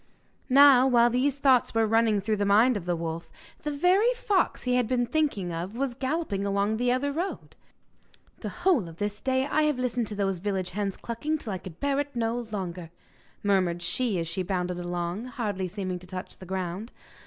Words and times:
Now, 0.49 0.87
while 0.87 1.11
these 1.11 1.37
thoughts 1.37 1.75
were 1.75 1.85
running 1.85 2.21
through 2.21 2.37
the 2.37 2.43
mind 2.47 2.75
of 2.75 2.85
the 2.87 2.95
wolf, 2.95 3.29
the 3.61 3.69
very 3.69 4.11
fox 4.15 4.63
he 4.63 4.73
had 4.73 4.87
been 4.87 5.05
thinking 5.05 5.53
of 5.53 5.77
was 5.77 5.93
galloping 5.93 6.43
along 6.43 6.77
the 6.77 6.91
other 6.91 7.11
road. 7.11 7.55
'The 8.39 8.49
whole 8.49 8.89
of 8.89 8.97
this 8.97 9.21
day 9.21 9.45
I 9.45 9.61
have 9.65 9.77
listened 9.77 10.07
to 10.07 10.15
those 10.15 10.39
village 10.39 10.71
hens 10.71 10.97
clucking 10.97 11.37
till 11.37 11.53
I 11.53 11.59
could 11.59 11.79
bear 11.79 11.99
it 11.99 12.15
no 12.15 12.39
longer,' 12.49 12.89
murmured 13.43 13.83
she 13.83 14.17
as 14.17 14.27
she 14.27 14.41
bounded 14.41 14.79
along, 14.79 15.25
hardly 15.25 15.67
seeming 15.67 15.99
to 15.99 16.07
touch 16.07 16.35
the 16.37 16.47
ground. 16.47 16.91